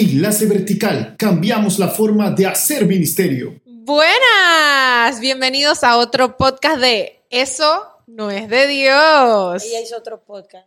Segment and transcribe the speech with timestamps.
[0.00, 1.14] Enlace Vertical.
[1.18, 3.60] Cambiamos la forma de hacer ministerio.
[3.66, 9.62] Buenas, bienvenidos a otro podcast de Eso no es de Dios.
[9.62, 10.66] Ella hizo otro podcast.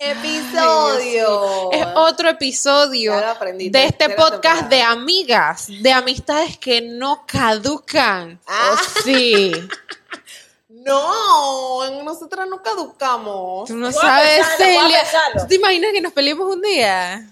[0.00, 1.70] Episodio.
[1.70, 3.14] Es otro episodio
[3.70, 8.40] de este podcast de amigas, de amistades que no caducan.
[8.48, 8.74] Ah.
[8.74, 9.52] ¿O sí?
[10.82, 13.68] No, nosotras no caducamos.
[13.68, 15.02] Tú no sabes, Celia.
[15.38, 17.30] ¿Tú te imaginas que nos peleemos un día?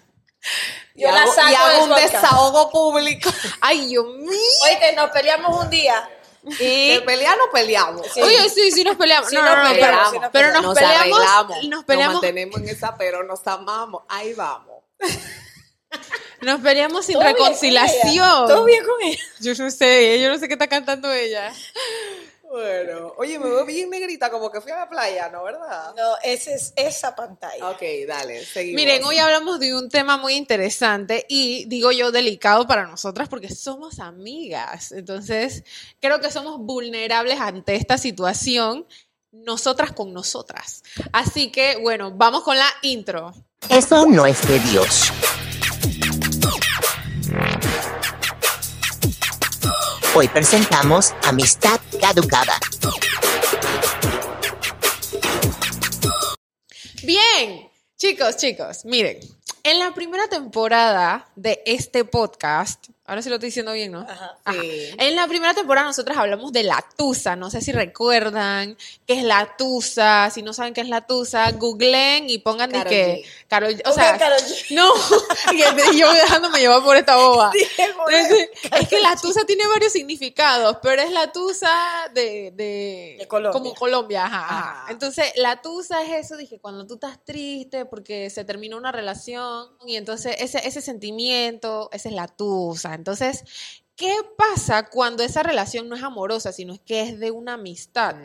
[0.95, 2.13] Y Yo la hago, saco y hago un podcast.
[2.13, 3.31] desahogo público.
[3.61, 4.31] Ay, Dios mío.
[4.65, 6.09] Oíste, nos peleamos un día.
[6.43, 8.07] De pelear no peleamos.
[8.13, 8.23] Sí.
[8.23, 9.29] Oye, sí, sí nos peleamos.
[9.29, 10.63] Sí no, no, no, peleamos, pero, sí nos pero peleamos.
[10.63, 14.03] nos, Nos peleamos, arreglamos, nos nos peleamos, mantenemos en esa, pero nos amamos.
[14.09, 14.85] Ahí vamos.
[16.41, 18.09] nos peleamos sin ¿Todo bien con reconciliación.
[18.09, 18.45] ella?
[18.47, 19.23] ¿Todo bien con ella?
[19.41, 21.53] Yo no sé, yo no sé qué está cantando ella.
[22.51, 25.45] Bueno, oye, me veo bien negrita, como que fui a la playa, ¿no?
[25.45, 25.95] ¿Verdad?
[25.95, 27.69] No, esa es esa pantalla.
[27.71, 28.77] Ok, dale, seguimos.
[28.77, 33.55] Miren, hoy hablamos de un tema muy interesante y digo yo delicado para nosotras porque
[33.55, 34.93] somos amigas.
[34.93, 35.63] Entonces,
[36.01, 38.87] creo que somos vulnerables ante esta situación,
[39.31, 40.83] nosotras con nosotras.
[41.13, 43.35] Así que, bueno, vamos con la intro.
[43.69, 45.13] Eso no es de Dios.
[50.21, 52.55] Hoy presentamos Amistad Caducada.
[57.05, 59.21] Bien, chicos, chicos, miren,
[59.63, 64.01] en la primera temporada de este podcast, ahora sí lo estoy diciendo bien, ¿no?
[64.01, 64.39] Ajá.
[64.45, 64.61] Ajá.
[64.61, 64.91] Sí.
[64.99, 69.25] En la primera temporada nosotros hablamos de la tusa, no sé si recuerdan qué es
[69.25, 73.47] la tusa, si no saben qué es la tusa, googleen y pongan de que G.
[73.49, 74.75] Karol, o sea, Karol G.
[74.75, 74.93] no,
[75.93, 77.51] y yo dejándome llevar por esta boba.
[77.55, 78.51] Dije, joder.
[78.73, 81.71] Es, que la tusa tiene varios significados, pero es la tusa
[82.13, 83.53] de, de, De Colombia.
[83.59, 84.59] como Colombia, ajá, ajá.
[84.59, 84.93] Ajá.
[84.93, 89.69] Entonces, la tusa es eso, dije, cuando tú estás triste porque se terminó una relación
[89.87, 92.98] y entonces ese, ese sentimiento, esa es la tusa.
[92.99, 93.45] Entonces,
[93.97, 98.17] ¿qué pasa cuando esa relación no es amorosa, sino es que es de una amistad?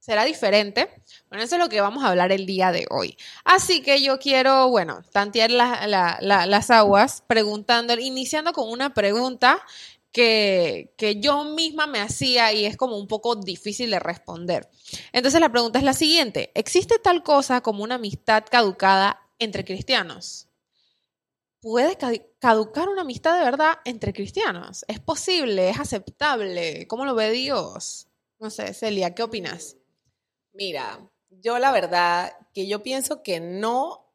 [0.00, 0.90] ¿Será diferente?
[1.28, 3.16] Bueno, eso es lo que vamos a hablar el día de hoy.
[3.44, 8.92] Así que yo quiero, bueno, tantear la- la- la- las aguas preguntando, iniciando con una
[8.94, 9.62] pregunta
[10.10, 14.68] que, que yo misma me hacía y es como un poco difícil de responder.
[15.12, 20.48] Entonces la pregunta es la siguiente, ¿existe tal cosa como una amistad caducada entre cristianos?
[21.62, 24.84] ¿Puede ca- caducar una amistad de verdad entre cristianos?
[24.88, 25.70] ¿Es posible?
[25.70, 26.88] ¿Es aceptable?
[26.88, 28.08] ¿Cómo lo ve Dios?
[28.40, 29.76] No sé, Celia, ¿qué opinas?
[30.52, 30.98] Mira,
[31.30, 34.12] yo la verdad que yo pienso que no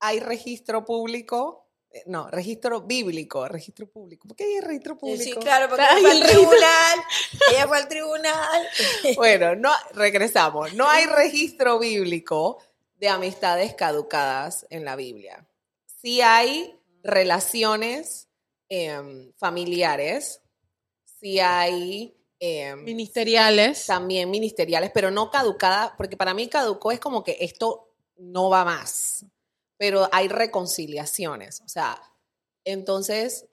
[0.00, 4.26] hay registro público, eh, no, registro bíblico, registro público.
[4.26, 5.22] ¿Por qué hay registro público?
[5.22, 6.98] Sí, claro, porque ella fue el al tribunal.
[7.52, 8.68] Ella fue al tribunal.
[9.14, 10.74] Bueno, no, regresamos.
[10.74, 12.58] No hay registro bíblico
[12.98, 15.46] de amistades caducadas en la Biblia.
[16.00, 18.28] Sí hay relaciones
[18.70, 20.40] em, familiares,
[21.04, 23.84] sí hay em, Ministeriales.
[23.84, 28.64] también ministeriales, pero no caducadas, porque para mí caducó es como que esto no va
[28.64, 29.26] más,
[29.76, 32.00] pero hay reconciliaciones, o sea,
[32.64, 33.46] entonces,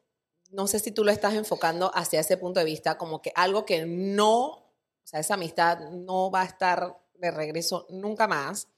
[0.50, 3.66] no sé si tú lo estás enfocando hacia ese punto de vista, como que algo
[3.66, 8.70] que no, o sea, esa amistad no va a estar de regreso nunca más,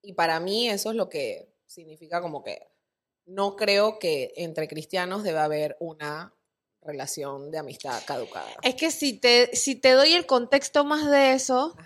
[0.00, 2.77] y para mí eso es lo que significa como que
[3.28, 6.34] no creo que entre cristianos debe haber una
[6.80, 8.48] relación de amistad caducada.
[8.62, 11.76] Es que si te, si te doy el contexto más de eso,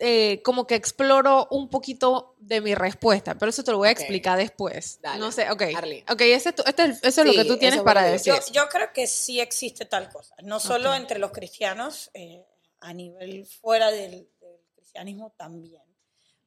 [0.00, 3.92] eh, como que exploro un poquito de mi respuesta, pero eso te lo voy a
[3.92, 4.98] explicar después.
[5.00, 5.20] Dale.
[5.20, 5.62] No sé, ok.
[5.76, 6.04] Arlene.
[6.10, 8.32] Ok, ese este es- eso es lo que tú tienes para decir.
[8.34, 8.52] decir.
[8.54, 10.34] Yo, yo creo que sí existe tal cosa.
[10.42, 12.44] No solo entre los cristianos, eh,
[12.80, 15.82] a nivel fuera del, del cristianismo también.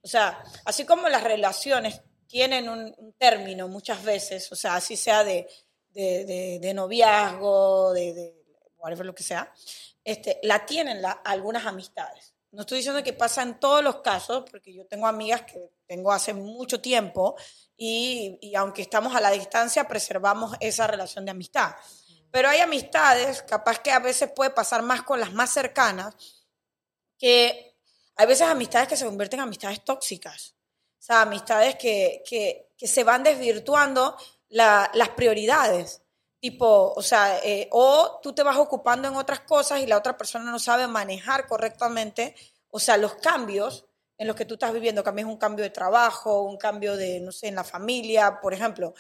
[0.01, 2.01] O sea, así como las relaciones
[2.31, 5.47] tienen un, un término muchas veces, o sea, así sea de,
[5.89, 8.35] de, de- de noviazgo, de, de
[8.77, 9.53] whatever lo que sea,
[10.03, 12.33] este, la tienen la- algunas amistades.
[12.51, 16.11] No estoy diciendo que pasa en todos los casos, porque yo tengo amigas que tengo
[16.11, 17.35] hace mucho tiempo
[17.77, 21.71] y, y aunque estamos a la distancia, preservamos esa relación de amistad.
[22.31, 26.15] Pero hay amistades, capaz que a veces puede pasar más con las más cercanas,
[27.17, 27.75] que
[28.15, 30.55] hay veces amistades que se convierten en amistades tóxicas.
[31.01, 34.15] O sea, amistades que, que, que se van desvirtuando
[34.49, 36.03] la- las prioridades.
[36.39, 40.15] Tipo, o sea, eh, o tú te vas ocupando en otras cosas y la otra
[40.15, 42.35] persona no sabe manejar correctamente,
[42.69, 43.85] o sea, los cambios
[44.19, 47.31] en los que tú estás viviendo, cambias un cambio de trabajo, un cambio de, no
[47.31, 48.93] sé, en la familia, por ejemplo,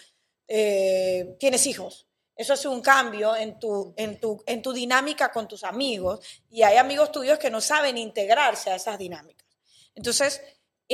[0.47, 2.07] eh, tienes hijos.
[2.35, 6.19] Eso hace un cambio en tu, en, tu, en tu dinámica con tus amigos
[6.49, 9.47] y hay amigos tuyos que no saben integrarse a esas dinámicas.
[9.93, 10.41] Entonces,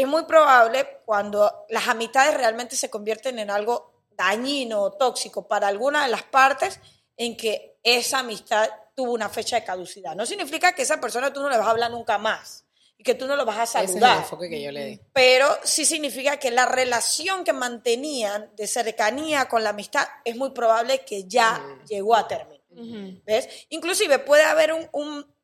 [0.01, 5.67] es muy probable cuando las amistades realmente se convierten en algo dañino o tóxico para
[5.67, 6.79] alguna de las partes
[7.15, 10.15] en que esa amistad tuvo una fecha de caducidad.
[10.15, 12.65] No significa que esa persona tú no le vas a hablar nunca más
[12.97, 14.17] y que tú no lo vas a Ese es el saludar.
[14.23, 14.99] enfoque que yo le di.
[15.13, 20.49] Pero sí significa que la relación que mantenían de cercanía con la amistad es muy
[20.51, 22.57] probable que ya llegó a término.
[22.71, 23.21] Ujú.
[23.25, 23.47] ¿Ves?
[23.69, 25.36] Inclusive puede haber un, un-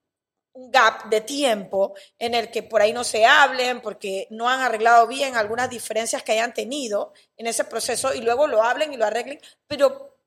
[0.54, 4.62] un gap de tiempo en el que por ahí no se hablen porque no han
[4.62, 8.98] arreglado bien algunas diferencias que hayan tenido en ese proceso y luego lo hablen y
[8.98, 10.18] lo arreglen, pero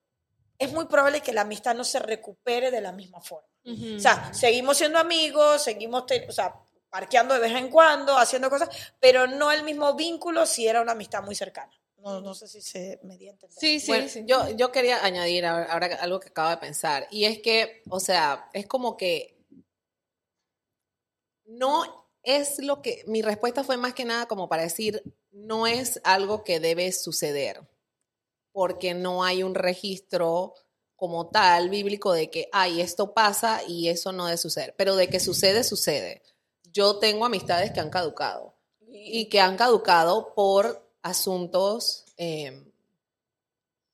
[0.58, 3.48] es muy probable que la amistad no se recupere de la misma forma.
[3.64, 3.96] Ujú.
[3.96, 6.54] O sea, seguimos siendo amigos, seguimos, o sea,
[6.88, 8.68] parqueando de vez en cuando, haciendo cosas,
[8.98, 11.72] pero no el mismo vínculo si era una amistad muy cercana.
[11.98, 13.58] No, no sé si se me dio a entender.
[13.58, 14.22] Sí, sí, Bueno, sí.
[14.26, 18.00] Yo, yo quería añadir ahora ahora algo que acabo de pensar, y es que, o
[18.00, 19.35] sea, es como que
[21.46, 26.00] no es lo que, mi respuesta fue más que nada como para decir, no es
[26.04, 27.66] algo que debe suceder,
[28.52, 30.54] porque no hay un registro
[30.96, 35.08] como tal bíblico de que, ay, esto pasa y eso no debe suceder, pero de
[35.08, 36.22] que sucede, sucede.
[36.72, 38.54] Yo tengo amistades que han caducado
[38.88, 42.64] y que han caducado por asuntos, eh,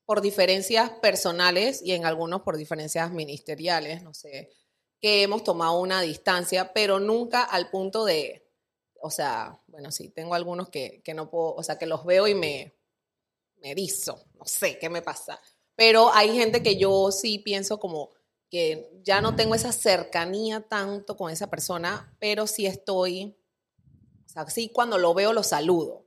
[0.06, 4.50] por diferencias personales y en algunos por diferencias ministeriales, no sé,
[5.02, 8.48] que hemos tomado una distancia, pero nunca al punto de,
[9.00, 12.28] o sea, bueno, sí, tengo algunos que, que no puedo, o sea, que los veo
[12.28, 12.72] y me,
[13.56, 15.40] me erizo, no sé qué me pasa,
[15.74, 18.12] pero hay gente que yo sí pienso como
[18.48, 23.36] que ya no tengo esa cercanía tanto con esa persona, pero sí estoy,
[24.24, 26.04] o sea, sí cuando lo veo lo saludo.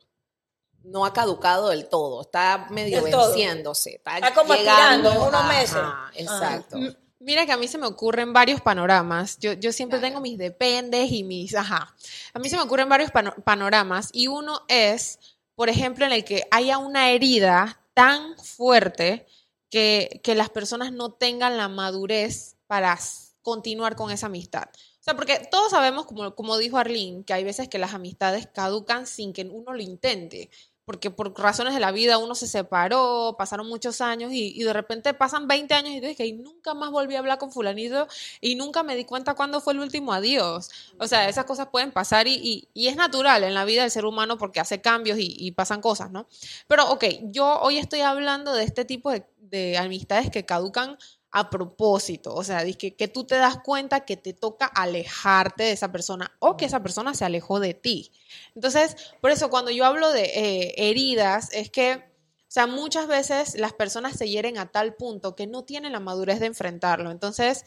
[0.83, 5.47] No ha caducado del todo, está medio Del venciéndose, está, Está como llegando, unos ajá,
[5.47, 6.21] meses.
[6.21, 6.77] Exacto.
[6.77, 6.95] M-
[7.25, 9.39] Mira que a mí se me ocurren varios panoramas.
[9.39, 11.95] Yo, yo siempre tengo mis dependes y mis, ajá.
[12.35, 15.17] A mí se me ocurren varios pano- panoramas y uno es,
[15.55, 19.25] por ejemplo, en el que haya una herida tan fuerte
[19.71, 22.95] que, que las personas no tengan la madurez para
[23.41, 24.65] continuar con esa amistad.
[24.99, 28.47] O sea, porque todos sabemos, como, como dijo Arlene, que hay veces que las amistades
[28.53, 30.51] caducan sin que uno lo intente
[30.85, 34.71] porque por razones de la vida uno se separó, pasaron muchos años y, y de
[34.73, 38.07] repente pasan 20 años y dices que nunca más volví a hablar con fulanito
[38.39, 40.69] y nunca me di cuenta cuándo fue el último adiós.
[40.99, 44.05] O sea, esas cosas pueden pasar y, y- es natural en la vida del ser
[44.05, 46.27] humano porque hace cambios y, y pasan cosas, ¿no?
[46.67, 50.97] Pero, ok, yo hoy estoy hablando de este tipo de, de amistades que caducan
[51.37, 55.73] a propósito, o sea, que, que tú te das cuenta que te toca alejarte de
[55.73, 58.09] esa persona o que esa persona se alejó de ti.
[58.55, 63.55] Entonces, por eso cuando yo hablo de eh, heridas, es que, o sea, muchas veces
[63.55, 67.11] las personas se hieren a tal punto que no tienen la madurez de enfrentarlo.
[67.11, 67.65] Entonces,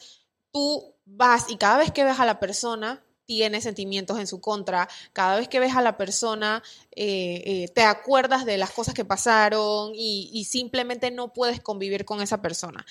[0.51, 4.89] tú vas y cada vez que ves a la persona, tiene sentimientos en su contra.
[5.13, 6.63] Cada vez que ves a la persona,
[6.95, 12.23] eh, eh, te acuerdas de las cosas que pasaron y simplemente no puedes convivir con
[12.23, 12.83] esa persona.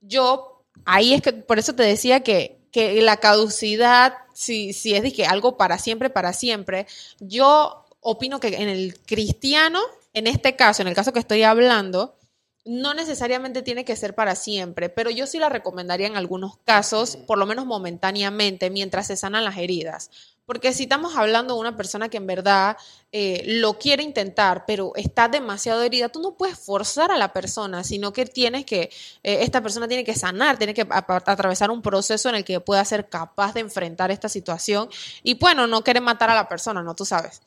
[0.00, 5.12] Yo, ahí es que, por eso te decía que, que la caducidad, si, si es
[5.12, 6.86] que algo para siempre, para siempre,
[7.20, 9.80] yo opino que en el cristiano,
[10.14, 12.16] en este caso, en el caso que estoy hablando,
[12.64, 17.16] no necesariamente tiene que ser para siempre, pero yo sí la recomendaría en algunos casos,
[17.26, 20.10] por lo menos momentáneamente, mientras se sanan las heridas.
[20.48, 22.78] Porque si estamos hablando de una persona que en verdad
[23.12, 27.84] eh, lo quiere intentar, pero está demasiado herida, tú no puedes forzar a la persona,
[27.84, 28.84] sino que tienes que,
[29.22, 32.82] eh, esta persona tiene que sanar, tiene que atravesar un proceso en el que pueda
[32.86, 34.88] ser capaz de enfrentar esta situación
[35.22, 36.94] y bueno, no quiere matar a la persona, ¿no?
[36.94, 37.42] Tú sabes.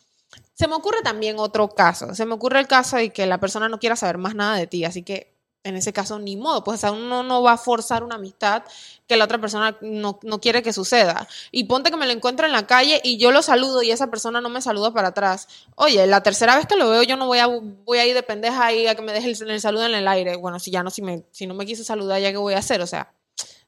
[0.54, 2.14] Se me ocurre también otro caso.
[2.14, 4.68] Se me ocurre el caso de que la persona no quiera saber más nada de
[4.68, 5.31] ti, así que
[5.64, 8.64] en ese caso ni modo, pues o sea, uno no va a forzar una amistad
[9.08, 11.28] que la otra persona no, no quiere que suceda.
[11.52, 14.08] Y ponte que me lo encuentro en la calle y yo lo saludo y esa
[14.08, 15.48] persona no me saluda para atrás.
[15.76, 18.24] Oye, la tercera vez que lo veo yo no voy a, voy a ir de
[18.24, 20.36] pendeja ahí a que me deje el, el saludo en el aire.
[20.38, 22.60] Bueno, si ya no, si, me, si no me quiso saludar, ya qué voy a
[22.60, 23.14] hacer, o sea,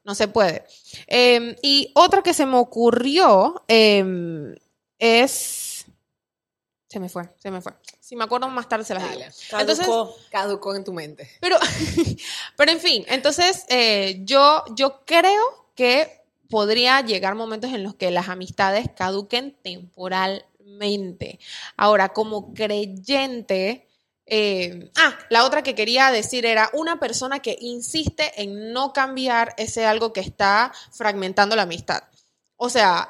[0.04, 0.66] no se puede.
[1.08, 4.56] Eh, y otra que se me ocurrió eh,
[4.98, 5.63] es...
[6.94, 7.74] Se me fue, se me fue.
[8.00, 9.16] Si me acuerdo más tarde se las digo.
[9.16, 9.62] Dale.
[9.62, 10.16] Entonces, Caducó.
[10.30, 11.28] Caducó en tu mente.
[11.42, 11.58] pero,
[12.56, 16.22] pero en fin, entonces eh, yo, yo creo que
[16.52, 21.40] podría llegar momentos en los que las amistades caduquen temporalmente.
[21.78, 23.88] Ahora, como creyente,
[24.28, 29.56] eh, ah, la otra que quería decir era una persona que insiste en no cambiar
[29.58, 32.04] ese algo que está fragmentando la amistad.
[32.66, 33.10] O sea,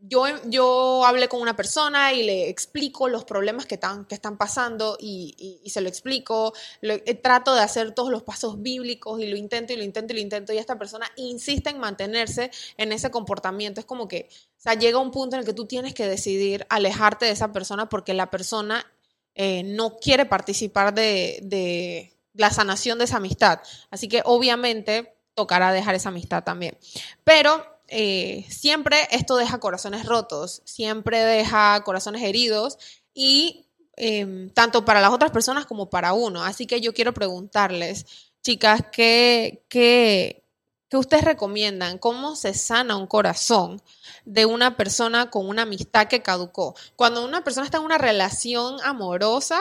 [0.00, 4.38] yo, yo hablé con una persona y le explico los problemas que están, que están
[4.38, 9.36] pasando y, se lo explico, eh, trato de hacer todos los pasos bíblicos y lo
[9.36, 13.10] intento y lo intento y lo intento y esta persona insiste en mantenerse en ese
[13.10, 13.78] comportamiento.
[13.78, 16.66] Es como que, o sea, llega un punto en el que tú tienes que decidir
[16.70, 18.90] alejarte de esa persona porque la persona
[19.34, 23.60] eh, no quiere participar de, de, la sanación de esa amistad.
[23.90, 26.78] Así que obviamente tocará dejar esa amistad también.
[27.22, 32.76] Pero eh, siempre esto deja corazones rotos, siempre deja corazones heridos
[33.14, 36.42] y em, tanto para las otras personas como para uno.
[36.42, 40.42] Así que yo quiero preguntarles, chicas, ¿qué, qué,
[40.88, 41.98] qué ustedes recomiendan?
[41.98, 43.80] ¿Cómo se sana un corazón
[44.24, 46.74] de una persona con una amistad que caducó?
[46.96, 49.60] Cuando una persona está en una relación amorosa,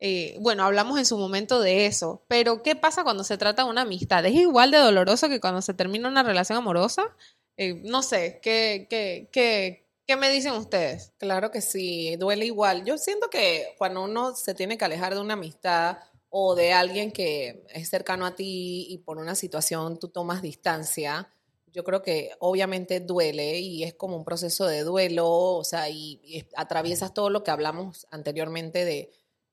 [0.00, 3.70] eh, bueno, hablamos en su momento de eso, pero ¿qué pasa cuando se trata de
[3.70, 4.24] una amistad?
[4.26, 7.16] ¿Es igual de doloroso que cuando se termina una relación amorosa?
[7.62, 11.12] Eh, no sé, ¿qué, qué, qué, ¿qué me dicen ustedes?
[11.18, 12.86] Claro que sí, duele igual.
[12.86, 15.98] Yo siento que cuando uno se tiene que alejar de una amistad
[16.30, 21.28] o de alguien que es cercano a ti y por una situación tú tomas distancia,
[21.66, 26.48] yo creo que obviamente duele y es como un proceso de duelo, o sea, y,
[26.56, 29.10] atraviesas todo lo que hablamos anteriormente de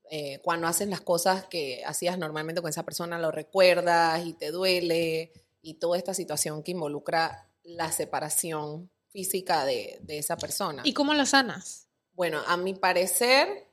[0.09, 4.51] eh, cuando haces las cosas que hacías normalmente con esa persona, lo recuerdas y te
[4.51, 10.81] duele y toda esta situación que involucra la separación física de, de esa persona.
[10.86, 11.88] ¿Y cómo lo sanas?
[12.13, 13.67] Bueno, a mi parecer,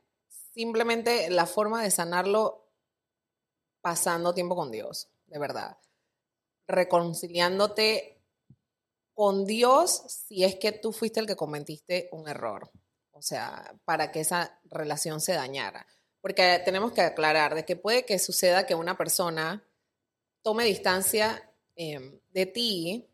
[0.53, 2.69] simplemente la forma de sanarlo
[3.81, 5.79] pasando tiempo con Dios, de verdad.
[6.67, 8.21] Reconciliándote
[9.15, 12.71] con Dios si es que tú fuiste el que cometiste un error.
[13.13, 15.87] O sea, para que esa relación se dañara.
[16.21, 19.65] Porque tenemos que aclarar de que puede que suceda que una persona
[20.43, 23.09] tome distancia eh, de ti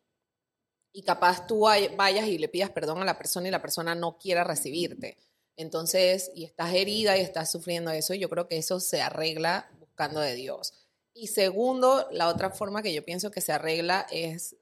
[0.93, 4.19] y capaz tú vayas y le pidas perdón a la persona y la persona no
[4.19, 5.17] quiera recibirte.
[5.57, 10.21] Entonces, y estás herida y estás sufriendo eso, yo creo que eso se arregla buscando
[10.21, 10.73] de Dios.
[11.13, 14.57] Y segundo, la otra forma que yo pienso que se arregla es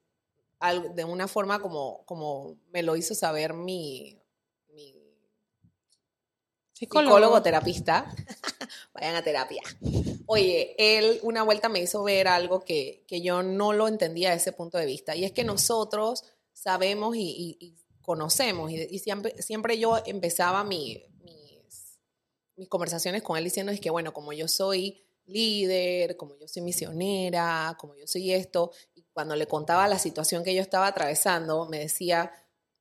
[0.94, 4.17] de una forma como, como me lo hizo saber mi,
[6.78, 8.14] psicólogo, terapista,
[8.94, 9.62] vayan a terapia.
[10.26, 14.42] Oye, él una vuelta me hizo ver algo que, que yo no lo entendía desde
[14.42, 19.78] ese punto de vista, y es que nosotros sabemos y, y, conocemos, y, siempre, siempre
[19.78, 21.98] yo empezaba mi, mis,
[22.56, 26.62] mis conversaciones con él diciendo es que, bueno, como yo soy líder, como yo soy
[26.62, 31.66] misionera, como yo soy esto, y cuando le contaba la situación que yo estaba atravesando,
[31.66, 32.32] me decía,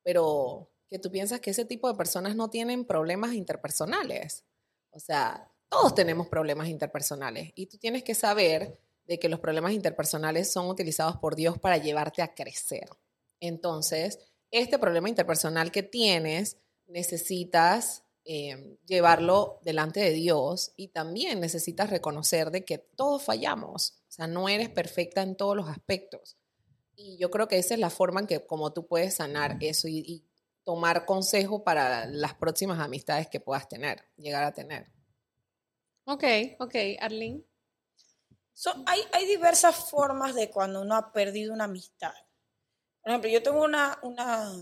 [0.02, 4.44] pero que tú piensas que ese tipo de personas no tienen problemas interpersonales.
[4.90, 9.72] O sea, todos tenemos problemas interpersonales y tú tienes que saber de que los problemas
[9.72, 12.88] interpersonales son utilizados por Dios para llevarte a crecer.
[13.40, 14.18] Entonces,
[14.50, 22.50] este problema interpersonal que tienes, necesitas eh, llevarlo delante de Dios y también necesitas reconocer
[22.50, 23.94] de que todos fallamos.
[24.08, 26.36] O sea, no eres perfecta en todos los aspectos.
[26.94, 29.88] Y yo creo que esa es la forma en que como tú puedes sanar eso
[29.88, 30.27] y, y
[30.68, 34.92] tomar consejo para las próximas amistades que puedas tener, llegar a tener.
[36.04, 36.24] Ok,
[36.58, 37.42] ok, Arlene.
[38.84, 42.12] hay, hay diversas formas de cuando uno ha perdido una amistad.
[43.00, 44.52] Por ejemplo, yo tengo una, una,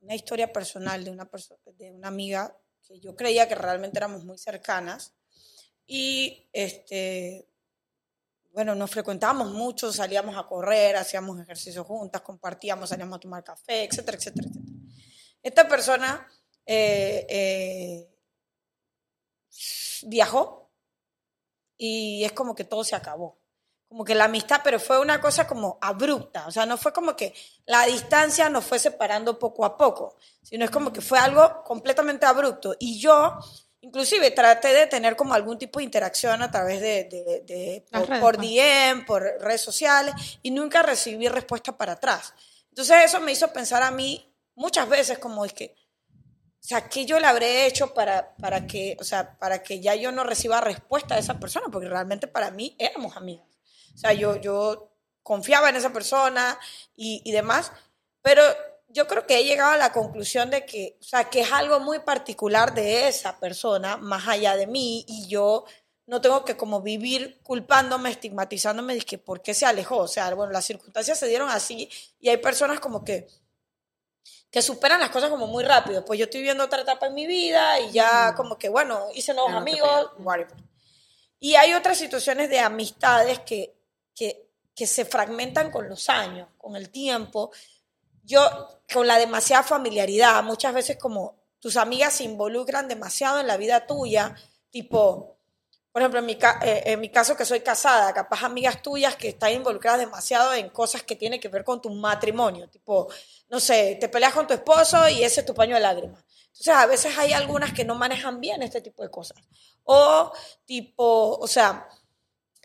[0.00, 1.30] una historia personal de una,
[1.76, 2.52] de una amiga
[2.82, 5.14] que yo creía que realmente éramos muy cercanas
[5.86, 7.48] y este,
[8.50, 13.84] bueno, nos frecuentábamos mucho, salíamos a correr, hacíamos ejercicio juntas, compartíamos, salíamos a tomar café,
[13.84, 14.67] etcétera, etcétera, etcétera.
[15.42, 16.26] Esta persona
[16.66, 18.08] eh, eh,
[20.02, 20.70] viajó
[21.78, 23.38] y es como que todo se acabó.
[23.88, 26.46] Como que la amistad, pero fue una cosa como abrupta.
[26.46, 27.32] O sea, no fue como que
[27.64, 32.26] la distancia nos fue separando poco a poco, sino es como que fue algo completamente
[32.26, 32.76] abrupto.
[32.78, 33.38] Y yo,
[33.80, 38.20] inclusive, traté de tener como algún tipo de interacción a través de, de, de por,
[38.20, 42.34] por DM, por redes sociales, y nunca recibí respuesta para atrás.
[42.68, 44.27] Entonces eso me hizo pensar a mí
[44.58, 45.74] muchas veces como es que,
[46.10, 49.94] o sea, ¿qué yo le habré hecho para, para, que, o sea, para que ya
[49.94, 51.68] yo no reciba respuesta de esa persona?
[51.72, 53.46] Porque realmente para mí éramos amigas.
[53.94, 56.58] O sea, yo, yo confiaba en esa persona
[56.96, 57.72] y, y demás,
[58.20, 58.42] pero
[58.88, 61.78] yo creo que he llegado a la conclusión de que, o sea, que es algo
[61.80, 65.64] muy particular de esa persona, más allá de mí, y yo
[66.06, 69.98] no tengo que como vivir culpándome, estigmatizándome de que por qué se alejó.
[69.98, 71.88] O sea, bueno, las circunstancias se dieron así
[72.18, 73.28] y hay personas como que
[74.50, 76.04] que superan las cosas como muy rápido.
[76.04, 79.34] Pues yo estoy viendo otra etapa en mi vida y ya como que, bueno, hice
[79.34, 80.10] nuevos amigos,
[81.38, 83.76] Y hay otras situaciones de amistades que,
[84.14, 87.50] que, que se fragmentan con los años, con el tiempo.
[88.24, 88.40] Yo,
[88.92, 93.86] con la demasiada familiaridad, muchas veces como tus amigas se involucran demasiado en la vida
[93.86, 94.34] tuya,
[94.70, 95.37] tipo,
[95.98, 99.30] por ejemplo, en mi, eh, en mi caso que soy casada, capaz amigas tuyas que
[99.30, 103.08] están involucradas demasiado en cosas que tienen que ver con tu matrimonio, tipo,
[103.48, 106.24] no sé, te peleas con tu esposo y ese es tu paño de lágrimas.
[106.46, 109.38] Entonces, a veces hay algunas que no manejan bien este tipo de cosas.
[109.82, 110.32] O
[110.64, 111.88] tipo, o sea,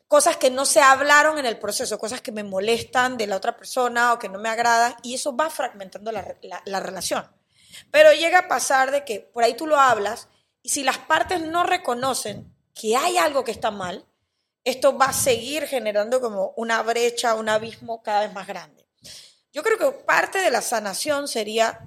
[0.08, 3.58] cosas que no se hablaron en el proceso, cosas que me molestan de la otra
[3.58, 7.28] persona o que no me agradan, y eso va fragmentando la relación.
[7.90, 10.28] Pero llega a pasar de que por ahí tú lo hablas,
[10.62, 14.06] y si las partes no reconocen que hay algo que está mal,
[14.64, 18.86] esto va a seguir generando como una brecha, un abismo cada vez más grande.
[19.52, 21.80] Yo creo que parte de la sanación sería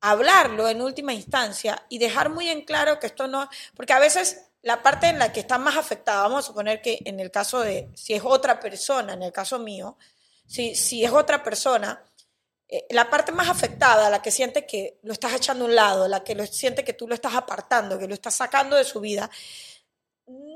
[0.00, 4.50] hablarlo en última instancia y dejar muy en claro que esto no, porque a veces
[4.60, 7.60] la parte en la que está más afectada, vamos a suponer que en el caso
[7.60, 9.96] de, si es otra persona, en el caso mío,
[10.46, 12.02] si, si es otra persona,
[12.68, 16.08] eh, la parte más afectada, la que siente que lo estás echando a un lado,
[16.08, 19.30] la que siente que tú lo estás apartando, que lo estás sacando de su vida,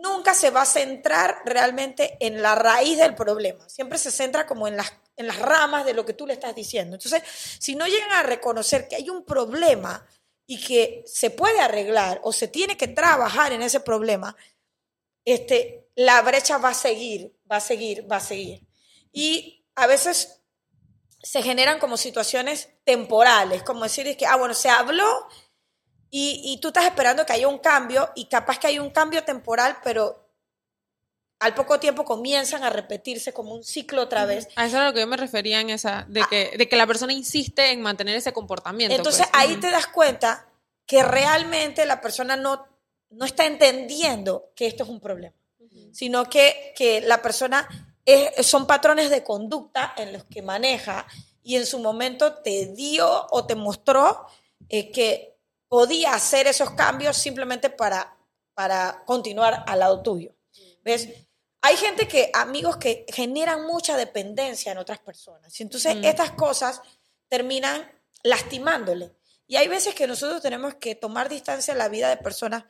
[0.03, 3.69] nunca se va a centrar realmente en la raíz del problema.
[3.69, 6.55] Siempre se centra como en las, en las ramas de lo que tú le estás
[6.55, 6.97] diciendo.
[6.97, 7.23] Entonces,
[7.59, 10.07] si no llegan a reconocer que hay un problema
[10.47, 14.37] y que se puede arreglar o se tiene que trabajar en ese problema,
[15.25, 18.67] este, la brecha va a seguir, va a seguir, va a seguir.
[19.13, 20.43] Y a veces
[21.23, 25.29] se generan como situaciones temporales, como decir que, ah, bueno, se habló
[26.11, 29.25] y, y tú estás esperando que haya un cambio y capaz que hay un cambio
[29.25, 30.25] temporal, pero
[31.41, 34.49] al poco tiempo comienzan a repetirse como un ciclo otra vez.
[34.57, 36.87] A eso era lo que yo me refería en esa, de que, de que la
[36.87, 38.95] persona insiste en mantener ese comportamiento.
[38.97, 39.43] Entonces pues.
[39.43, 40.49] ahí te das cuenta
[40.85, 42.67] que realmente la persona no,
[43.11, 45.37] no está entendiendo que esto es un problema,
[45.93, 47.69] sino que, que la persona
[48.05, 51.07] es- son patrones de conducta en los que maneja
[51.45, 54.27] y en su momento te dio o te mostró
[54.69, 55.38] eh, que
[55.69, 58.17] podía hacer esos cambios simplemente para,
[58.55, 60.35] para continuar al lado tuyo.
[60.83, 61.09] ¿Ves?
[61.61, 65.59] Hay gente que, amigos que generan mucha dependencia en otras personas.
[65.59, 66.05] Y entonces Mm.
[66.05, 66.81] estas cosas
[67.29, 67.91] terminan
[68.23, 69.15] lastimándole.
[69.47, 72.65] Y hay veces que nosotros tenemos que tomar distancia en la vida de personas,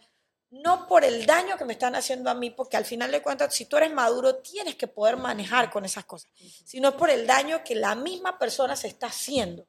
[0.50, 3.54] no por el daño que me están haciendo a mí, porque al final de cuentas,
[3.54, 6.30] si tú eres maduro, tienes que poder manejar con esas cosas,
[6.64, 9.66] sino por el daño que la misma persona se está haciendo.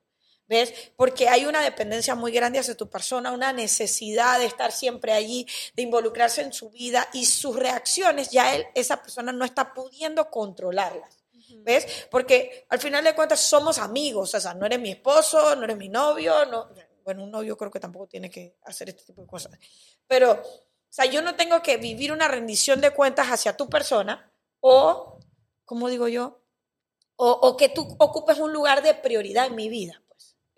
[0.50, 0.92] ¿Ves?
[0.96, 5.46] Porque hay una dependencia muy grande hacia tu persona, una necesidad de estar siempre allí,
[5.76, 10.32] de involucrarse en su vida y sus reacciones ya él, esa persona no está pudiendo
[10.32, 11.20] controlarlas.
[11.62, 12.08] ¿Ves?
[12.10, 15.78] Porque al final de cuentas somos amigos, o sea, no eres mi esposo, no eres
[15.78, 16.70] mi novio, no,
[17.04, 19.52] bueno, un novio creo que tampoco tiene que hacer este tipo de cosas.
[20.08, 20.42] Pero, o
[20.90, 24.32] sea, yo no tengo que vivir una rendición de cuentas hacia tu persona
[24.62, 25.20] o,
[25.64, 26.42] como digo yo,
[27.18, 30.02] o, o que tú ocupes un lugar de prioridad en mi vida.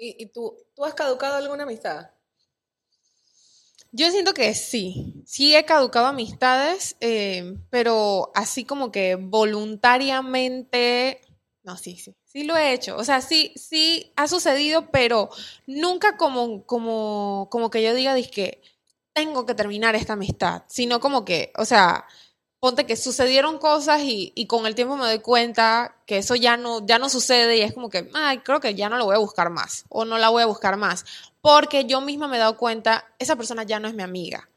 [0.01, 2.09] ¿Y, y tú, tú has caducado alguna amistad?
[3.91, 11.21] Yo siento que sí, sí he caducado amistades, eh, pero así como que voluntariamente,
[11.61, 12.97] no, sí, sí, sí lo he hecho.
[12.97, 15.29] O sea, sí, sí ha sucedido, pero
[15.67, 18.63] nunca como, como, como que yo diga, que
[19.13, 22.07] tengo que terminar esta amistad, sino como que, o sea,
[22.61, 26.57] ponte que sucedieron cosas y, y con el tiempo me doy cuenta que eso ya
[26.57, 29.15] no, ya no sucede y es como que, ay, creo que ya no lo voy
[29.15, 31.03] a buscar más o no la voy a buscar más,
[31.41, 34.47] porque yo misma me he dado cuenta, esa persona ya no es mi amiga.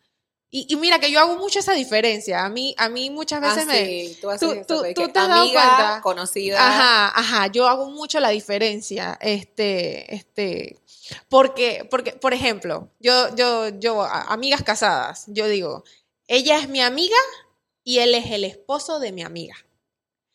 [0.51, 2.45] Y, y mira que yo hago mucho esa diferencia.
[2.45, 3.85] A mí, a mí muchas veces ah, me...
[3.87, 6.01] sí, tú, haces tú- eso, tú- tú que te has dado cuenta.
[6.03, 6.65] conocida.
[6.65, 10.79] Ajá, ajá, yo hago mucho la diferencia, este, este,
[11.29, 15.83] porque, porque, por ejemplo, yo, yo, yo, a- amigas casadas, yo digo,
[16.29, 17.17] ella es mi amiga
[17.85, 19.55] y él es el esposo de mi amiga.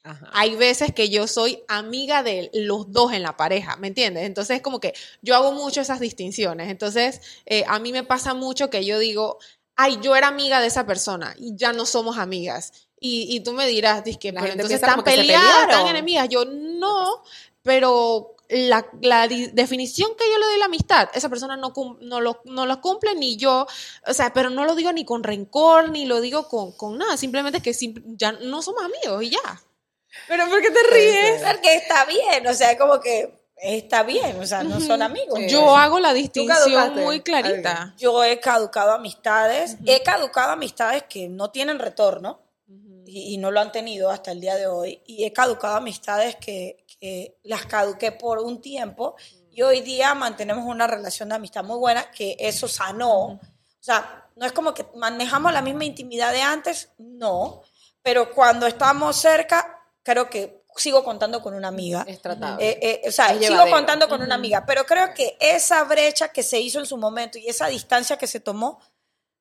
[0.04, 0.30] Ajá.
[0.32, 4.26] Hay veces que yo soy amiga de los dos en la pareja, ¿me entiendes?
[4.26, 6.70] Entonces, como que yo hago mucho esas distinciones.
[6.70, 9.40] Entonces, eh, a mí me pasa mucho que yo digo,
[9.76, 12.72] ay, yo era amiga de esa persona y ya no somos amigas.
[13.00, 16.30] Y, y tú me dirás, que entonces están peleadas, están enemigas.
[16.30, 17.24] Yo no,
[17.62, 21.98] pero la, la definición que yo le doy a la amistad, esa persona no, cum-
[22.02, 23.68] no, lo, no lo cumple ni yo,
[24.08, 27.16] o sea, pero no lo digo ni con rencor, ni lo digo con, con nada,
[27.18, 29.62] simplemente que sim- ya no somos amigos y ya.
[30.28, 31.42] Pero ¿por qué te ríes?
[31.54, 33.32] Porque está bien, o sea, como que
[33.62, 35.38] está bien, o sea, no son amigos.
[35.50, 36.58] Yo hago la distinción
[37.06, 37.94] muy clarita.
[37.98, 42.42] Yo he caducado amistades, he caducado amistades que no tienen retorno
[43.06, 46.36] y, y no lo han tenido hasta el día de hoy, y he caducado amistades
[46.38, 49.16] que, que las caduqué por un tiempo
[49.52, 53.18] y hoy día mantenemos una relación de amistad muy buena, que eso sanó.
[53.22, 53.40] O
[53.80, 57.62] sea, no es como que manejamos la misma intimidad de antes, no,
[58.02, 62.06] pero cuando estamos cerca, creo que sigo contando con una amiga.
[62.08, 62.66] Es tratable.
[62.68, 63.76] Eh, eh, o sea, Es sigo llevadero.
[63.76, 67.38] contando con una amiga, pero creo que esa brecha que se hizo en su momento
[67.38, 68.80] y esa distancia que se tomó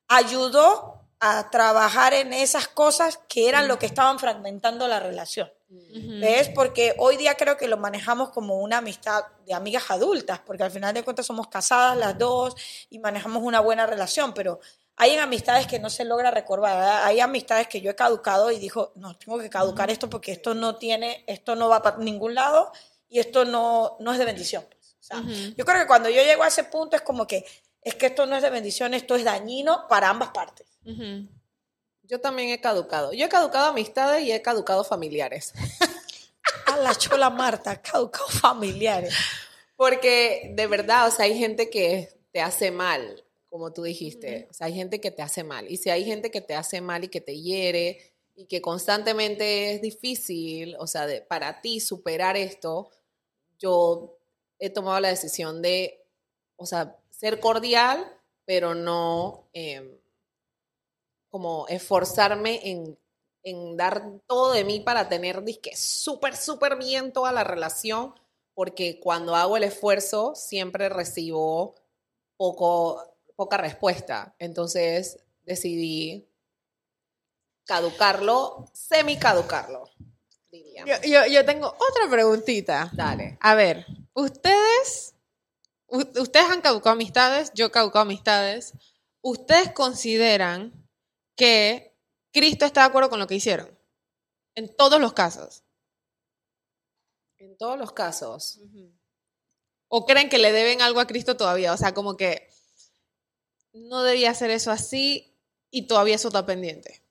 [0.09, 5.51] ayudó a trabajar en esas cosas que eran lo que estaban fragmentando la relación.
[5.70, 6.48] ¿Ves?
[6.54, 10.70] Porque hoy día creo que lo manejamos como una amistad de amigas adultas, porque al
[10.70, 12.54] final de cuentas somos casadas las dos
[12.88, 14.61] y manejamos una buena relación, pero
[14.96, 17.07] hay amistades que no se logra recordar.
[17.07, 20.54] Hay amistades que yo he caducado y dijo, no, tengo que caducar esto porque esto
[20.54, 22.72] no tiene, esto no va para ningún lado
[23.09, 24.64] y esto no, no es de bendición.
[24.64, 25.22] O sea,
[25.57, 27.44] Yo creo que cuando yo llego a ese punto es como que
[27.83, 30.66] es que esto no es de bendición, esto es dañino para ambas partes.
[30.85, 31.28] Ujú.
[32.09, 33.12] Yo también he caducado.
[33.12, 35.53] Yo he caducado amistades y he caducado familiares.
[36.66, 39.14] A la chola Marta, caducado familiares.
[39.77, 44.49] Porque de verdad, o sea, hay gente que te hace mal, como tú dijiste.
[44.51, 45.71] O sea, hay gente que te hace mal.
[45.71, 49.75] Y si hay gente que te hace mal y que te hiere y que constantemente
[49.75, 52.90] es difícil, o sea, de- para ti superar esto,
[53.59, 54.16] yo
[54.59, 56.05] he tomado la decisión de,
[56.57, 58.11] o sea, ser cordial,
[58.44, 59.90] pero no em,
[61.31, 62.99] como esforzarme en,
[63.43, 68.14] en dar todo de mí para tener, disque, súper, súper bien toda la relación,
[68.55, 71.75] porque cuando hago el esfuerzo siempre recibo
[72.37, 73.03] poco,
[73.37, 74.35] poca respuesta.
[74.38, 76.27] Entonces decidí
[77.64, 79.85] caducarlo, semi-caducarlo.
[80.51, 82.91] Yo, yo- yo tengo otra preguntita.
[82.95, 83.37] Dale.
[83.41, 85.14] A ver, ustedes,
[85.88, 88.73] ustedes han caducado amistades, yo he caducado amistades.
[89.21, 90.88] ¿Ustedes consideran
[91.38, 91.96] que
[92.33, 93.79] Cristo está de acuerdo con lo que hicieron?
[94.55, 95.62] En todos los casos.
[97.38, 98.61] En todos los casos.
[99.88, 101.72] ¿O creen que le deben algo a Cristo todavía?
[101.72, 102.51] O sea, como que
[103.72, 105.35] no debía hacer eso así
[105.70, 107.03] y todavía eso está pendiente.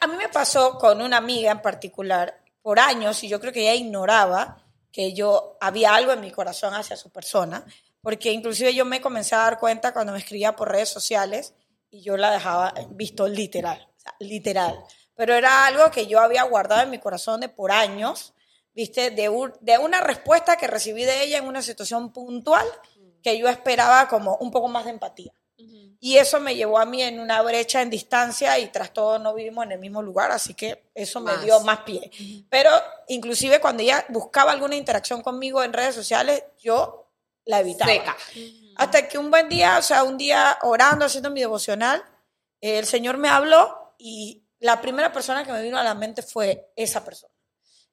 [0.00, 3.62] A mí me pasó con una amiga en particular por años y yo creo que
[3.62, 7.64] ella ignoraba que yo había algo en mi corazón hacia su persona,
[8.02, 11.54] porque inclusive yo me comencé a dar cuenta cuando me escribía por redes sociales
[11.90, 14.78] y yo la dejaba visto literal, o sea, literal.
[15.14, 18.32] Pero era algo que yo había guardado en mi corazón de por años,
[18.74, 22.66] viste, de, un- de una respuesta que recibí de ella en una situación puntual
[23.22, 25.32] que yo esperaba como un poco más de empatía.
[26.02, 29.34] Y eso me llevó a mí en una brecha en distancia y tras todo no
[29.34, 32.10] vivimos en el mismo lugar, así que eso me dio más pie.
[32.48, 32.70] Pero
[33.08, 37.10] inclusive cuando ella buscaba alguna interacción conmigo en redes sociales, yo
[37.44, 37.92] la evitaba.
[37.92, 38.16] Seca.
[38.80, 42.02] Hasta que un buen día, o sea, un día orando, haciendo mi devocional,
[42.62, 46.22] eh, el Señor me habló y la primera persona que me vino a la mente
[46.22, 47.34] fue esa persona.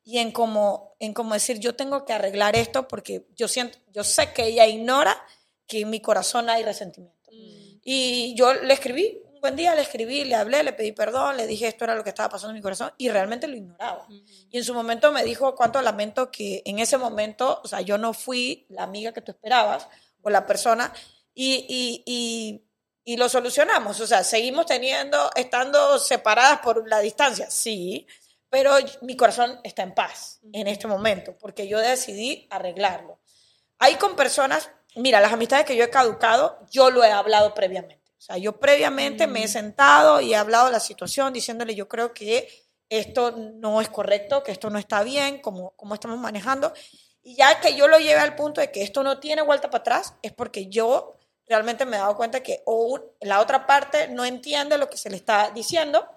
[0.06, 4.06] Y en como, en como decir, yo tengo que arreglar esto porque yo, siento, yo
[4.06, 5.22] sé que ella ignora
[5.68, 7.32] que en mi corazón hay resentimiento.
[7.84, 11.48] Y yo le escribí, un buen día le escribí, le hablé, le pedí perdón, le
[11.48, 14.08] dije esto era lo que estaba pasando en mi corazón y realmente lo ignoraba.
[14.10, 17.98] Y en su momento me dijo cuánto lamento que en ese momento, o sea, yo
[17.98, 19.90] no fui la amiga que tú esperabas
[20.28, 20.94] o la persona
[21.34, 24.00] y, y, y, y lo solucionamos.
[24.02, 28.06] O sea, seguimos teniendo, estando separadas por la distancia, sí,
[28.50, 33.20] pero mi corazón está en paz en este momento porque yo decidí arreglarlo.
[33.80, 38.04] Hay con personas, mira, las amistades que yo he caducado, yo lo he hablado previamente.
[38.18, 41.88] O sea, yo previamente me he sentado y he hablado de la situación diciéndole, yo
[41.88, 42.50] creo que
[42.90, 46.74] esto no es correcto, que esto no está bien, como, como estamos manejando.
[47.28, 49.82] Y ya que yo lo lleve al punto de que esto no tiene vuelta para
[49.82, 54.24] atrás, es porque yo realmente me he dado cuenta que o la otra parte no
[54.24, 56.08] entiende lo que se le está diciendo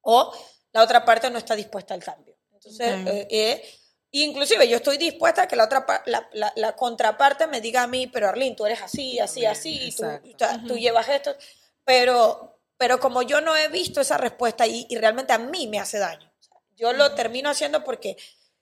[0.00, 0.32] o
[0.72, 2.34] la otra parte no está dispuesta al cambio.
[2.52, 3.06] Entonces, Ok.
[3.06, 3.74] eh, eh,
[4.10, 7.86] inclusive yo estoy dispuesta a que la otra la, la- la contraparte me diga a
[7.86, 10.28] mí, pero Arlene, tú eres así, así, así, y tú, exacto.
[10.28, 11.36] y tú- tú llevas esto,
[11.84, 15.78] pero, pero como yo no he visto esa respuesta y, y realmente a mí me
[15.78, 16.28] hace daño.
[16.76, 18.16] Yo lo termino haciendo porque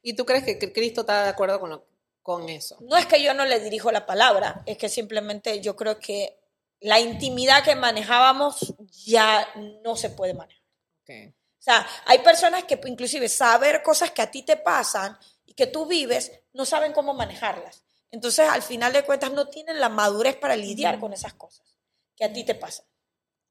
[0.08, 1.84] ¿Y tú crees que Cristo está de acuerdo con, lo-
[2.22, 2.76] con eso?
[2.80, 6.38] no es que yo no le dirijo la palabra, es que simplemente yo creo que
[6.80, 9.48] la intimidad que manejábamos ya
[9.82, 10.62] no se puede manejar.
[11.02, 11.10] Ok.
[11.58, 15.66] O sea, hay personas que inclusive saber cosas que a ti te pasan y que
[15.66, 17.82] tú vives, no saben cómo manejarlas.
[18.12, 21.66] Entonces, al final de cuentas, no tienen la madurez para lidiar con esas cosas
[22.14, 22.86] que a ti te pasan.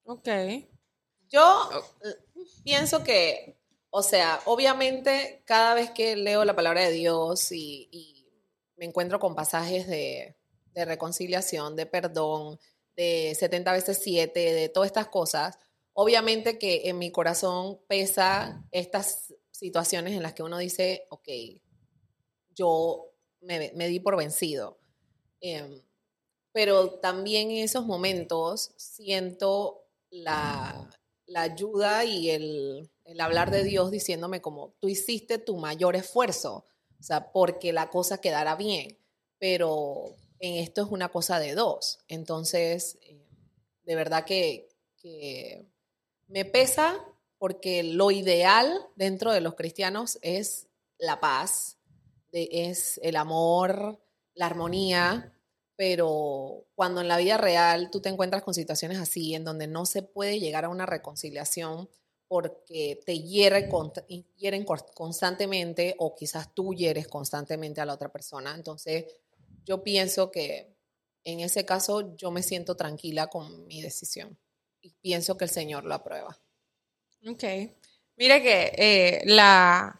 [0.05, 0.29] Ok.
[1.27, 1.69] Yo
[2.05, 2.15] eh,
[2.63, 3.57] pienso que,
[3.97, 8.27] o sea, obviamente cada vez que leo la palabra de Dios y,
[8.75, 10.35] me encuentro con pasajes de,
[10.73, 12.59] reconciliación, de perdón,
[12.97, 15.57] de 70 veces 7, de todas estas cosas,
[15.93, 21.29] obviamente que en mi corazón pesa estas situaciones en las que uno dice, ok,
[22.53, 24.77] yo me, di por vencido.
[25.39, 25.81] Em,
[26.51, 30.89] pero también en esos momentos siento la
[31.33, 36.65] ayuda y el, el hablar de Dios diciéndome como, tú hiciste tu mayor esfuerzo,
[36.99, 38.97] o sea, porque la cosa quedara bien,
[39.37, 41.99] pero en esto es una cosa de dos.
[42.07, 43.23] Entonces, eh,
[43.83, 45.65] de verdad que, que
[46.27, 46.97] me pesa
[47.37, 51.77] porque lo ideal dentro de los cristianos es la paz,
[52.31, 53.99] de- es el amor,
[54.33, 55.31] la armonía,
[55.75, 59.85] pero cuando en la vida real tú te encuentras con situaciones así, en donde no
[59.85, 61.89] se puede llegar a una reconciliación
[62.27, 68.53] porque te hieren cor- constantemente o quizás tú hieres constantemente a la otra persona.
[68.55, 69.05] Entonces,
[69.65, 70.75] yo pienso que
[71.23, 74.37] en ese caso yo me siento tranquila con mi decisión
[74.81, 76.37] y pienso que el Señor lo aprueba.
[77.27, 77.43] Ok.
[78.17, 79.99] Mire que eh, la,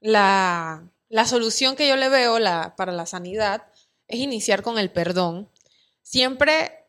[0.00, 3.66] la, la solución que yo le veo la, para la sanidad
[4.08, 5.48] es iniciar con el perdón.
[6.02, 6.86] Siempre,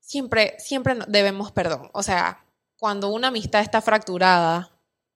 [0.00, 1.90] siempre, siempre debemos perdón.
[1.92, 2.43] O sea,
[2.84, 4.70] cuando una amistad está fracturada,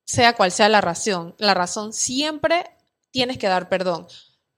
[0.07, 2.64] sea cual sea la razón, la razón, siempre
[3.11, 4.07] tienes que dar perdón.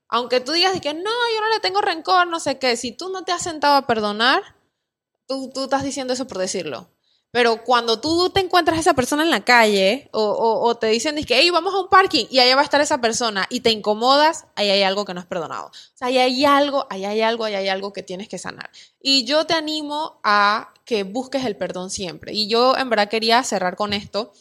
[0.06, 2.92] Aunque tú digas de que no, yo no le tengo rencor, no sé qué, si
[2.92, 4.54] tú no te has sentado a perdonar,
[5.26, 6.88] tú, tú estás diciendo eso por decirlo.
[7.32, 11.38] Pero cuando tú te encuentras a esa persona en la calle o, te dicen que,
[11.38, 14.46] hey, vamos a un parking y allá va a estar esa persona y te incomodas,
[14.56, 15.66] ahí hay algo que no es perdonado.
[15.66, 18.70] O sea, ahí hay algo, ahí hay algo, ahí hay algo que tienes que sanar.
[19.00, 22.32] Y yo te animo a que busques el perdón siempre.
[22.32, 24.32] Y yo en verdad quería cerrar con esto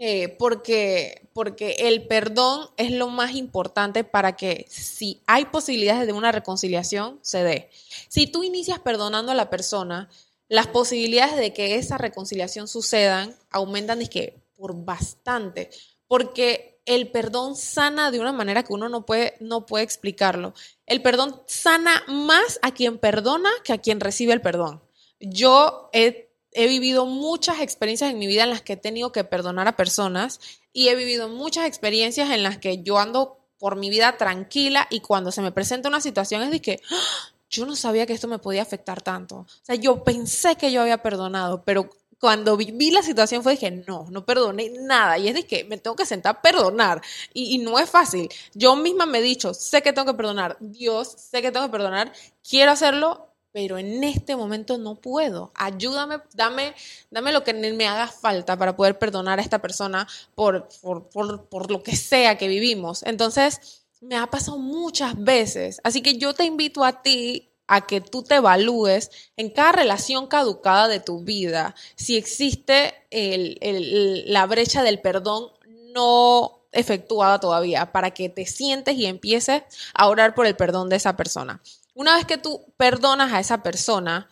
[0.00, 6.12] eh, porque, porque el perdón es lo más importante para que si hay posibilidades de
[6.12, 7.70] una reconciliación, se dé.
[8.08, 10.08] Si tú inicias perdonando a la persona,
[10.48, 15.70] las posibilidades de que esa reconciliación sucedan aumentan que por bastante,
[16.06, 20.54] porque el perdón sana de una manera que uno no puede, no puede explicarlo.
[20.86, 24.82] El perdón sana más a quien perdona que a quien recibe el perdón.
[25.20, 29.22] Yo he, he vivido muchas experiencias en mi vida en las que he tenido que
[29.22, 30.40] perdonar a personas
[30.72, 35.00] y he vivido muchas experiencias en las que yo ando por mi vida tranquila y
[35.00, 37.32] cuando se me presenta una situación es de que ¡ah!
[37.50, 39.36] Yo no sabía que esto me podía afectar tanto.
[39.36, 43.70] O sea, yo pensé que yo había perdonado, pero cuando vi, la situación fue dije,
[43.86, 45.18] no, no perdoné nada.
[45.18, 47.00] Y es de que me tengo que sentar a perdonar.
[47.32, 48.28] Y, y no es fácil.
[48.54, 50.56] Yo misma me he dicho, sé que tengo que perdonar.
[50.60, 52.12] Dios, sé que tengo que perdonar.
[52.48, 55.52] Quiero hacerlo, pero en este momento no puedo.
[55.54, 56.74] Ayúdame, dame,
[57.10, 61.48] dame lo que me haga falta para poder perdonar a esta persona por, por, por,
[61.48, 63.02] por lo que sea que vivimos.
[63.04, 65.80] Entonces, me ha pasado muchas veces.
[65.84, 70.26] Así que yo te invito a ti a que tú te evalúes en cada relación
[70.26, 75.52] caducada de tu vida, si existe el, la brecha del perdón
[75.92, 79.62] no efectuada todavía, para que te sientes y empieces
[79.94, 81.62] a orar por el perdón de esa persona.
[81.94, 84.28] Una vez que tú perdonas a esa persona,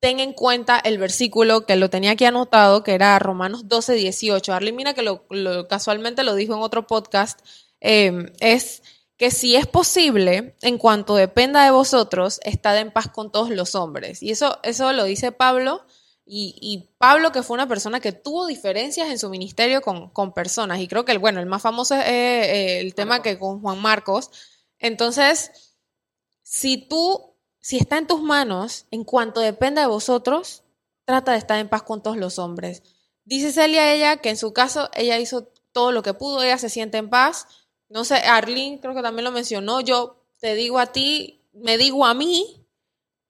[0.00, 4.52] ten en cuenta el versículo que lo tenía aquí anotado, que era Romanos 12, 18.
[4.52, 5.26] Arlene, mira que lo,
[5.68, 7.40] casualmente lo dijo en otro podcast,
[7.80, 8.82] eh, es
[9.16, 13.74] que si es posible, en cuanto dependa de vosotros, estad en paz con todos los
[13.74, 14.22] hombres.
[14.22, 15.86] Y eso, eso lo dice Pablo.
[16.28, 20.34] Y, y, Pablo, que fue una persona que tuvo diferencias en su ministerio con, con
[20.34, 23.60] personas, y creo que el, bueno, el más famoso es eh, el tema que con
[23.60, 24.30] Juan Marcos.
[24.80, 25.76] Entonces,
[26.42, 30.64] si tú, si está en tus manos, en cuanto dependa de vosotros,
[31.04, 32.82] trata de estar en paz con todos los hombres.
[33.24, 36.58] Dice Celia a ella que en su caso ella hizo todo lo que pudo, ella
[36.58, 37.46] se siente en paz.
[37.88, 39.80] No sé, Arlene creo que también lo mencionó.
[39.80, 42.66] Yo te digo a ti, me digo a mí,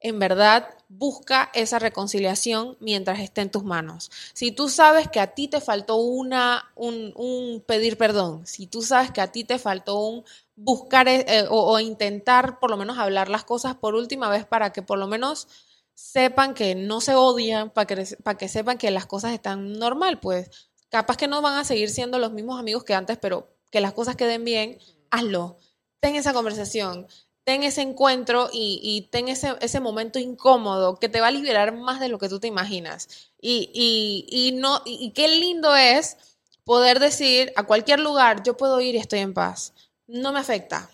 [0.00, 4.10] en verdad, busca esa reconciliación mientras esté en tus manos.
[4.34, 8.82] Si tú sabes que a ti te faltó una, un, un pedir perdón, si tú
[8.82, 12.98] sabes que a ti te faltó un buscar eh, o, o, intentar por lo menos
[12.98, 15.48] hablar las cosas por última vez para que por lo menos
[15.94, 20.20] sepan que no se odian, para que, para que sepan que las cosas están normal,
[20.20, 20.50] pues
[20.88, 23.92] capaz que no van a seguir siendo los mismos amigos que antes, pero que las
[23.92, 24.78] cosas queden bien,
[25.10, 25.58] hazlo.
[26.00, 27.06] Ten esa conversación,
[27.44, 31.72] ten ese encuentro y, y ten ese, ese, momento incómodo que te va a liberar
[31.72, 33.30] más de lo que tú te imaginas.
[33.40, 36.16] Y, y, y no, y, qué lindo es
[36.64, 39.72] poder decir a cualquier lugar, yo puedo ir y estoy en paz.
[40.08, 40.90] No me afecta.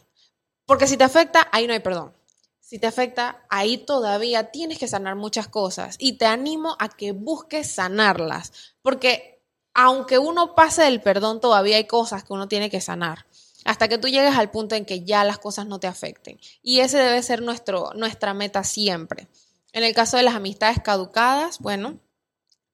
[0.67, 2.13] Porque si te afecta, ahí no hay perdón.
[2.61, 5.97] Si te afecta, ahí todavía tienes que sanar muchas cosas.
[5.99, 8.75] Y te animo a que busques sanarlas.
[8.83, 9.32] Porque
[9.75, 13.27] aunque uno pase del perdón, todavía hay cosas que uno tiene que sanar
[13.65, 16.39] hasta que tú llegues al punto en que ya las cosas no te afecten.
[16.63, 19.29] Y ese debe ser nuestro, nuestra meta siempre.
[19.73, 21.99] En el caso de las amistades caducadas, bueno,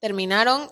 [0.00, 0.70] terminaron.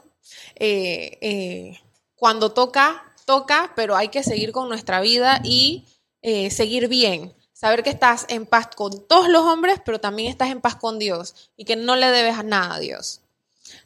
[0.57, 1.81] Eh, eh,
[2.17, 5.87] cuando toca, toca, pero hay que seguir con nuestra vida y
[6.23, 7.35] eh, seguir bien.
[7.53, 10.99] Saber que estás en paz con todos los hombres, pero también estás en paz con
[10.99, 13.21] Dios y que no le debes nada a Dios.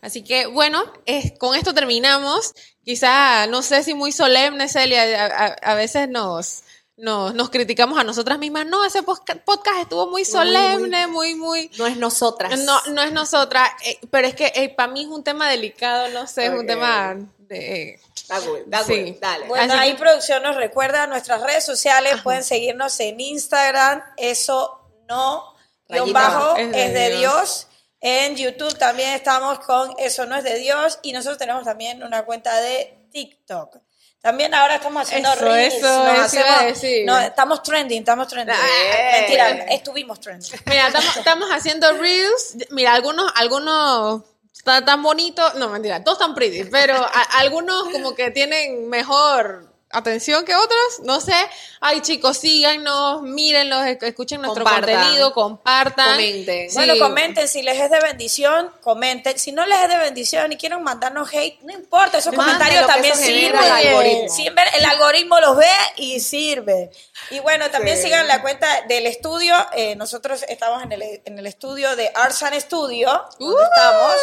[0.01, 2.55] Así que bueno, eh, con esto terminamos.
[2.85, 6.63] Quizá, no sé si muy solemne, Celia, a, a, a veces nos,
[7.01, 8.67] nos, nos, criticamos a nosotras mismas.
[8.67, 11.69] No, ese podcast estuvo muy solemne, muy, muy...
[11.69, 12.59] muy no es nosotras.
[12.61, 16.09] No, no es nosotras, eh, pero es que eh, para mí es un tema delicado,
[16.09, 16.55] no sé, okay.
[16.55, 18.01] es un tema de...
[18.29, 19.19] Da cool, da cool, sí.
[19.21, 19.47] dale.
[19.47, 19.99] Bueno, Así ahí que...
[19.99, 22.23] producción nos recuerda nuestras redes sociales, Ajá.
[22.23, 25.55] pueden seguirnos en Instagram, eso no
[25.89, 27.21] guion Rayita bajo Es de es de Dios.
[27.21, 27.67] Dios.
[28.01, 32.25] En YouTube también estamos con Eso no es de Dios y nosotros tenemos también una
[32.25, 33.77] cuenta de TikTok.
[34.23, 35.75] También ahora estamos haciendo Eso, reels.
[35.75, 37.07] eso, nos a decir.
[37.07, 38.55] no, estamos trending, estamos trending.
[38.55, 39.67] Ah, Mentira, eh.
[39.71, 40.51] estuvimos trending.
[40.67, 42.55] Mira, estamos, estamos haciendo reels.
[42.71, 44.23] Mira, algunos, algunos
[44.55, 45.55] están tan bonitos.
[45.55, 51.01] No, mentira, todos están pretty, pero a- algunos como que tienen mejor atención que otros.
[51.05, 51.35] No sé.
[51.81, 54.95] Ay, chicos, síganos, mírenlos, esc- escuchen nuestro Compartan.
[54.97, 56.11] contenido, compartan.
[56.15, 56.71] Comenten.
[56.71, 56.77] Sí.
[56.77, 59.39] Bueno, comenten si les es de bendición, comenten.
[59.39, 62.87] Si no les es de bendición y quieren mandarnos hate, no importa, esos Mándenlo, comentarios
[62.87, 63.63] también sirven.
[63.65, 64.29] el algoritmo.
[64.29, 66.91] Sirven, el algoritmo los ve y sirve.
[67.31, 68.05] Y bueno, también Sí.
[68.05, 69.55] sigan la cuenta del estudio.
[69.73, 73.65] Eh, nosotros estamos en el, en el estudio de Arts and Studio, donde Uh.
[73.65, 74.15] estamos,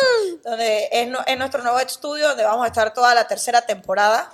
[0.44, 4.32] donde es nuestro nuevo estudio, donde vamos a estar toda la tercera temporada.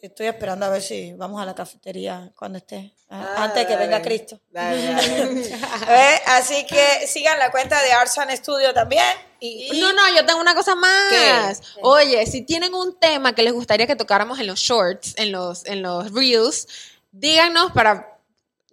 [0.00, 3.76] Estoy esperando a ver si vamos a la cafetería cuando esté, ah, Ah, antes que
[3.76, 4.00] venga.
[4.00, 4.40] Cristo.
[4.50, 5.42] Dale, dale.
[5.88, 6.20] ¿Eh?
[6.26, 9.04] Así que sigan la cuenta de Arts and Studio también.
[9.40, 11.62] Y, No, no, yo tengo una cosa más.
[11.82, 15.64] Oye, si tienen un tema que les gustaría que tocáramos en los shorts, en los,
[15.66, 16.68] en los reels,
[17.10, 18.17] díganos para,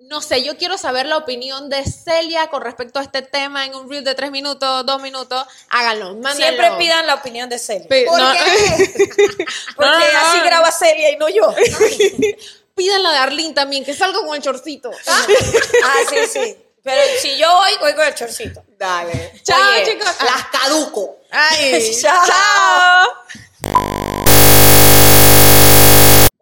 [0.08, 3.74] no sé, yo quiero saber la opinión de Celia con respecto a este tema en
[3.74, 5.46] un reel de tres minutos, dos minutos.
[5.70, 6.36] Háganlo, mándenlo.
[6.36, 7.88] siempre pidan la opinión de Celia.
[7.88, 8.34] ¿Por no,
[9.76, 10.28] Porque no, no.
[10.28, 11.54] así graba Celia y no yo.
[12.76, 14.92] Pídanla de Arlene también, que salga con el chorcito.
[15.08, 15.26] ah,
[16.10, 16.58] sí, sí.
[16.84, 18.64] Pero si yo voy, voy con el chorcito.
[18.78, 19.42] Dale.
[19.44, 20.16] Chao, Oye, chicos.
[20.24, 21.18] Las caduco.
[21.32, 23.08] Ay, Chao.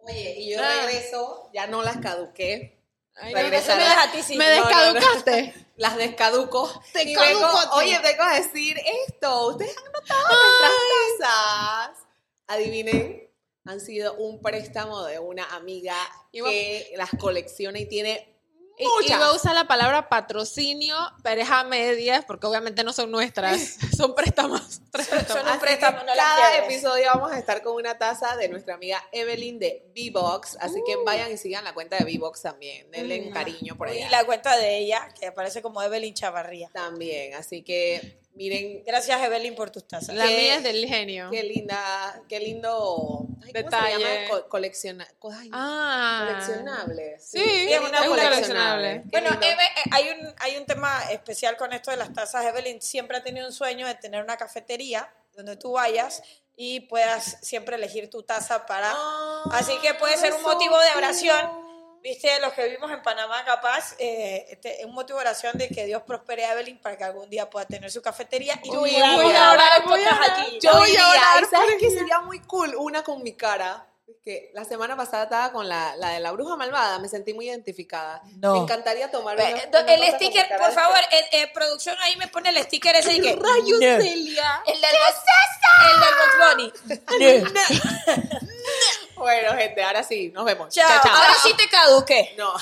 [0.06, 2.83] Oye, y yo regreso, ya no las caduqué.
[3.16, 4.36] Ay, no, me, a ti sí.
[4.36, 4.92] me No, no, no.
[4.94, 5.54] descaducaste.
[5.76, 6.82] Las descaduco.
[6.92, 8.76] Te Y vengo- oye, vengo a decir
[9.08, 9.48] esto.
[9.48, 10.72] Ustedes han notado nuestras
[11.20, 12.06] tazas.
[12.46, 13.30] Adivinen,
[13.64, 15.96] han sido un préstamo de una amiga
[16.32, 18.33] que las colecciona y tiene
[18.78, 19.16] muchas.
[19.16, 23.76] Iba a usar la palabra patrocinio, pero es a medias, porque obviamente no son nuestras,
[23.96, 24.80] son préstamos.
[24.90, 25.26] préstamos.
[25.28, 29.02] Son un préstamo, no cada episodio vamos a estar con una taza de nuestra amiga
[29.12, 30.56] Evelyn de B-Box.
[30.60, 31.04] Así que Uh.
[31.04, 32.90] vayan y sigan la cuenta de B-Box también.
[32.90, 34.10] Denle cariño por Y allá.
[34.10, 36.68] la cuenta de ella, que aparece como Evelyn Chavarría.
[36.72, 37.34] También.
[37.34, 40.14] Así que miren Gracias, Evelyn, por tus tazas.
[40.14, 40.36] La ¿Qué?
[40.36, 41.30] mía es del genio.
[41.30, 43.98] qué linda, qué lindo ay, ¿cómo se Detalle.
[43.98, 44.28] llama?
[44.30, 46.26] Co- colecciona- co- ay, Ah.
[46.28, 47.24] coleccionables.
[47.24, 49.02] Sí, es una es coleccionable.
[49.06, 49.30] Bueno.
[49.40, 52.44] Eve, eh, hay, un, hay un tema especial con esto de las tazas.
[52.44, 56.22] Evelyn siempre ha tenido un sueño de tener una cafetería donde tú vayas
[56.56, 58.92] y puedas siempre elegir tu taza para...
[58.94, 61.63] Ah, Así que puede ser un motivo de oración.
[62.04, 65.86] Viste, los que vivimos en Panamá, capaz, eh, este, un motivo de oración de que
[65.86, 68.60] Dios prospere a Evelyn para que algún día pueda tener su cafetería.
[68.62, 70.50] Y voy a orar, el voy a orar.
[70.60, 72.74] Yo Voy a orar ¿y ¿sabes qué sería muy cool?
[72.76, 73.86] Una con mi cara.
[74.06, 77.32] Es que la semana pasada estaba con la, la de la bruja malvada, me sentí
[77.32, 78.20] muy identificada.
[78.36, 78.52] No.
[78.52, 82.50] Me encantaría tomar una- una el sticker, por favor, eh, eh, producción ahí me pone
[82.50, 83.34] el sticker ese que...
[83.34, 83.78] Rayos.
[83.80, 84.62] Celia.
[84.66, 85.24] El del, Box-
[85.90, 86.82] el del Box
[87.48, 88.44] Bunny.
[89.24, 90.68] Bueno, gente, ahora sí, nos vemos.
[90.68, 90.86] Chao.
[90.86, 91.16] Chao, chao.
[91.16, 92.34] Ahora sí te caduqué.
[92.36, 92.52] No.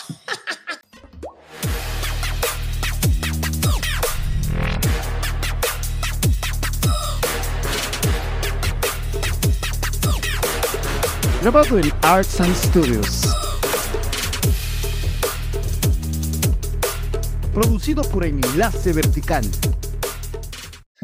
[11.40, 13.22] Grabado en Arts and Studios.
[17.52, 19.42] Producido por Enlace Vertical.